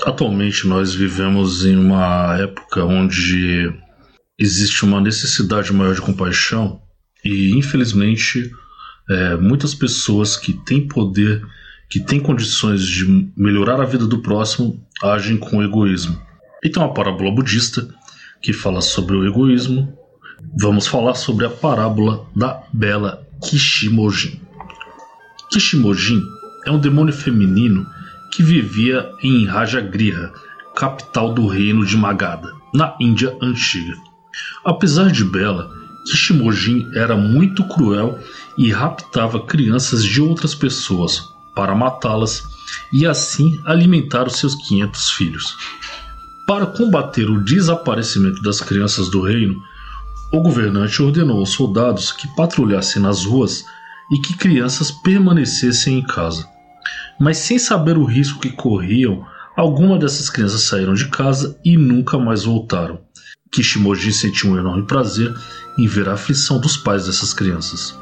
Atualmente 0.00 0.66
nós 0.66 0.94
vivemos 0.94 1.64
em 1.64 1.76
uma 1.76 2.36
época 2.38 2.84
onde 2.84 3.72
existe 4.38 4.84
uma 4.84 5.00
necessidade 5.00 5.72
maior 5.72 5.94
de 5.94 6.00
compaixão 6.00 6.80
e 7.24 7.56
infelizmente 7.56 8.50
é, 9.08 9.36
muitas 9.36 9.74
pessoas 9.74 10.36
que 10.36 10.54
têm 10.54 10.88
poder, 10.88 11.44
que 11.90 12.00
têm 12.00 12.18
condições 12.18 12.86
de 12.86 13.30
melhorar 13.36 13.80
a 13.80 13.84
vida 13.84 14.06
do 14.06 14.22
próximo, 14.22 14.84
agem 15.02 15.36
com 15.36 15.62
egoísmo. 15.62 16.20
E 16.64 16.70
tem 16.70 16.82
uma 16.82 16.94
parábola 16.94 17.30
budista 17.30 17.86
que 18.40 18.52
fala 18.52 18.80
sobre 18.80 19.14
o 19.14 19.26
egoísmo. 19.26 19.96
Vamos 20.58 20.86
falar 20.86 21.14
sobre 21.14 21.44
a 21.44 21.50
parábola 21.50 22.26
da 22.34 22.62
bela 22.72 23.26
Kishimojin. 23.44 24.40
Kishimojin 25.50 26.22
é 26.66 26.70
um 26.70 26.78
demônio 26.78 27.12
feminino 27.12 27.86
que 28.32 28.42
vivia 28.42 29.12
em 29.22 29.44
Rajagriha, 29.44 30.32
capital 30.74 31.34
do 31.34 31.46
reino 31.46 31.84
de 31.84 31.98
Magadha, 31.98 32.50
na 32.72 32.96
Índia 32.98 33.36
antiga. 33.42 33.94
Apesar 34.64 35.12
de 35.12 35.22
bela, 35.22 35.70
Kishimojin 36.06 36.90
era 36.94 37.14
muito 37.14 37.62
cruel 37.68 38.18
e 38.56 38.72
raptava 38.72 39.38
crianças 39.38 40.02
de 40.02 40.22
outras 40.22 40.54
pessoas 40.54 41.28
para 41.54 41.74
matá-las 41.74 42.42
e 42.90 43.06
assim 43.06 43.60
alimentar 43.66 44.26
os 44.26 44.36
seus 44.36 44.54
500 44.54 45.10
filhos. 45.10 45.56
Para 46.46 46.64
combater 46.64 47.28
o 47.28 47.44
desaparecimento 47.44 48.40
das 48.42 48.62
crianças 48.62 49.10
do 49.10 49.20
reino, 49.20 49.62
o 50.32 50.40
governante 50.40 51.02
ordenou 51.02 51.38
aos 51.38 51.50
soldados 51.50 52.10
que 52.10 52.34
patrulhassem 52.34 53.02
nas 53.02 53.26
ruas 53.26 53.66
e 54.10 54.18
que 54.18 54.34
crianças 54.34 54.90
permanecessem 54.90 55.98
em 55.98 56.02
casa. 56.02 56.51
Mas 57.18 57.38
sem 57.38 57.58
saber 57.58 57.96
o 57.96 58.04
risco 58.04 58.40
que 58.40 58.50
corriam, 58.50 59.24
algumas 59.56 60.00
dessas 60.00 60.28
crianças 60.28 60.62
saíram 60.62 60.94
de 60.94 61.08
casa 61.08 61.58
e 61.64 61.76
nunca 61.76 62.18
mais 62.18 62.44
voltaram. 62.44 63.00
Kishimoji 63.50 64.12
sentiu 64.12 64.50
um 64.50 64.58
enorme 64.58 64.84
prazer 64.84 65.34
em 65.78 65.86
ver 65.86 66.08
a 66.08 66.14
aflição 66.14 66.58
dos 66.58 66.76
pais 66.76 67.06
dessas 67.06 67.34
crianças. 67.34 67.98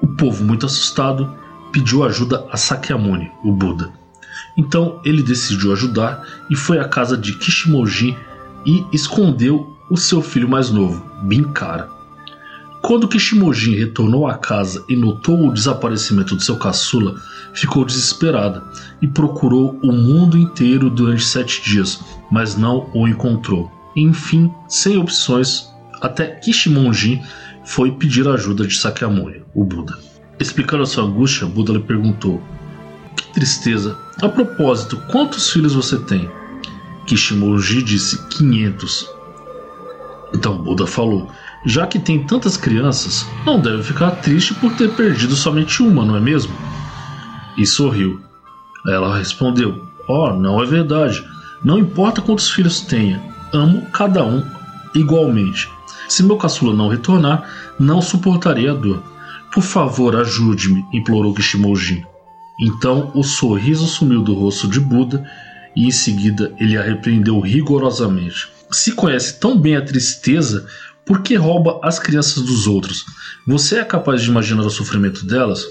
O 0.00 0.08
povo, 0.16 0.42
muito 0.42 0.66
assustado, 0.66 1.32
pediu 1.70 2.02
ajuda 2.04 2.46
a 2.50 2.56
Sakyamuni, 2.56 3.30
o 3.44 3.52
Buda. 3.52 3.92
Então 4.56 5.00
ele 5.04 5.22
decidiu 5.22 5.72
ajudar 5.72 6.26
e 6.50 6.56
foi 6.56 6.78
à 6.78 6.88
casa 6.88 7.16
de 7.16 7.34
Kishimoji 7.34 8.16
e 8.66 8.84
escondeu 8.92 9.76
o 9.90 9.96
seu 9.96 10.22
filho 10.22 10.48
mais 10.48 10.70
novo, 10.70 11.04
Binkara. 11.22 12.01
Quando 12.82 13.06
Kishimojin 13.06 13.76
retornou 13.76 14.26
à 14.26 14.34
casa 14.34 14.84
e 14.88 14.96
notou 14.96 15.46
o 15.46 15.52
desaparecimento 15.52 16.36
de 16.36 16.44
seu 16.44 16.56
caçula, 16.56 17.14
ficou 17.54 17.84
desesperada 17.84 18.64
e 19.00 19.06
procurou 19.06 19.78
o 19.84 19.92
mundo 19.92 20.36
inteiro 20.36 20.90
durante 20.90 21.24
sete 21.24 21.62
dias, 21.62 22.00
mas 22.28 22.56
não 22.56 22.90
o 22.92 23.06
encontrou. 23.06 23.70
Enfim, 23.94 24.52
sem 24.68 24.98
opções, 24.98 25.72
até 26.00 26.26
Kishimonjin 26.26 27.22
foi 27.64 27.92
pedir 27.92 28.26
ajuda 28.26 28.66
de 28.66 28.76
Sakyamuni, 28.76 29.44
o 29.54 29.62
Buda. 29.62 29.96
Explicando 30.40 30.82
a 30.82 30.86
sua 30.86 31.04
angústia, 31.04 31.46
Buda 31.46 31.72
lhe 31.74 31.78
perguntou: 31.78 32.42
Que 33.16 33.32
tristeza! 33.32 33.96
A 34.20 34.28
propósito, 34.28 34.96
quantos 35.08 35.50
filhos 35.52 35.74
você 35.74 35.98
tem? 35.98 36.28
Kishimoji 37.06 37.82
disse: 37.82 38.26
500. 38.28 39.08
Então 40.34 40.58
Buda 40.58 40.86
falou: 40.86 41.30
Já 41.64 41.86
que 41.86 41.98
tem 41.98 42.24
tantas 42.24 42.56
crianças, 42.56 43.26
não 43.46 43.60
deve 43.60 43.84
ficar 43.84 44.10
triste 44.12 44.52
por 44.54 44.74
ter 44.74 44.90
perdido 44.94 45.36
somente 45.36 45.82
uma, 45.82 46.04
não 46.04 46.16
é 46.16 46.20
mesmo? 46.20 46.52
E 47.56 47.64
sorriu. 47.64 48.20
Ela 48.88 49.16
respondeu: 49.16 49.86
Oh, 50.08 50.32
não 50.32 50.60
é 50.60 50.66
verdade. 50.66 51.24
Não 51.64 51.78
importa 51.78 52.20
quantos 52.20 52.50
filhos 52.50 52.80
tenha, 52.80 53.22
amo 53.52 53.86
cada 53.92 54.24
um 54.24 54.44
igualmente. 54.94 55.70
Se 56.08 56.24
meu 56.24 56.36
caçula 56.36 56.74
não 56.74 56.88
retornar, 56.88 57.48
não 57.78 58.02
suportarei 58.02 58.68
a 58.68 58.74
dor. 58.74 59.00
Por 59.52 59.62
favor, 59.62 60.16
ajude-me, 60.16 60.84
implorou 60.92 61.32
Kishimojin. 61.32 62.04
Então 62.60 63.12
o 63.14 63.22
sorriso 63.22 63.86
sumiu 63.86 64.22
do 64.22 64.34
rosto 64.34 64.66
de 64.66 64.80
Buda 64.80 65.24
e 65.76 65.86
em 65.86 65.90
seguida 65.90 66.52
ele 66.58 66.76
a 66.76 66.82
repreendeu 66.82 67.38
rigorosamente. 67.38 68.48
Se 68.70 68.92
conhece 68.92 69.38
tão 69.38 69.58
bem 69.58 69.76
a 69.76 69.84
tristeza, 69.84 70.66
por 71.04 71.22
que 71.22 71.34
rouba 71.34 71.80
as 71.82 71.98
crianças 71.98 72.42
dos 72.42 72.66
outros? 72.66 73.04
Você 73.46 73.78
é 73.78 73.84
capaz 73.84 74.22
de 74.22 74.30
imaginar 74.30 74.62
o 74.62 74.70
sofrimento 74.70 75.26
delas? 75.26 75.66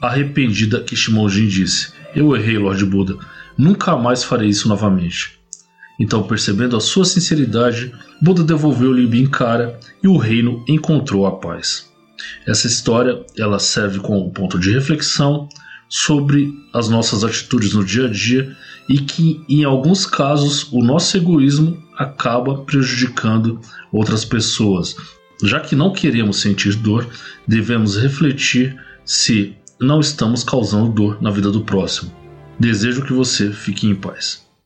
Arrependida, 0.00 0.80
Kishimojin 0.82 1.48
disse: 1.48 1.92
Eu 2.14 2.36
errei, 2.36 2.58
Lord 2.58 2.84
Buda. 2.84 3.16
Nunca 3.56 3.96
mais 3.96 4.24
farei 4.24 4.48
isso 4.48 4.68
novamente. 4.68 5.38
Então, 5.98 6.22
percebendo 6.22 6.76
a 6.76 6.80
sua 6.80 7.04
sinceridade, 7.04 7.92
Buda 8.20 8.42
devolveu-lhe 8.42 9.06
Binkara 9.06 9.78
e 10.02 10.08
o 10.08 10.16
reino 10.16 10.64
encontrou 10.68 11.26
a 11.26 11.32
paz. 11.32 11.90
Essa 12.46 12.66
história 12.66 13.24
ela 13.38 13.58
serve 13.58 14.00
como 14.00 14.30
ponto 14.32 14.58
de 14.58 14.70
reflexão 14.70 15.48
sobre 15.92 16.58
as 16.72 16.88
nossas 16.88 17.22
atitudes 17.22 17.74
no 17.74 17.84
dia 17.84 18.06
a 18.06 18.10
dia 18.10 18.56
e 18.88 18.98
que, 18.98 19.44
em 19.46 19.62
alguns 19.62 20.06
casos, 20.06 20.66
o 20.72 20.82
nosso 20.82 21.18
egoísmo 21.18 21.76
acaba 21.94 22.62
prejudicando 22.62 23.60
outras 23.92 24.24
pessoas. 24.24 24.96
Já 25.42 25.60
que 25.60 25.76
não 25.76 25.92
queremos 25.92 26.40
sentir 26.40 26.76
dor, 26.76 27.06
devemos 27.46 27.98
refletir 27.98 28.74
se 29.04 29.54
não 29.78 30.00
estamos 30.00 30.42
causando 30.42 30.90
dor 30.90 31.20
na 31.20 31.30
vida 31.30 31.50
do 31.50 31.60
próximo. 31.60 32.10
Desejo 32.58 33.04
que 33.04 33.12
você 33.12 33.50
fique 33.52 33.86
em 33.86 33.94
paz. 33.94 34.46